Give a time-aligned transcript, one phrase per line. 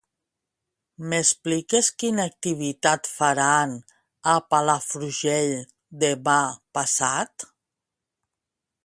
[1.09, 3.75] M'expliques quina activitat faran
[4.33, 5.53] a Palafrugell
[6.05, 6.39] demà
[6.79, 7.47] passat?